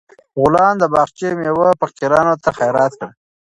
[0.41, 3.09] غلام د باغچې میوه فقیرانو ته خیرات کړه.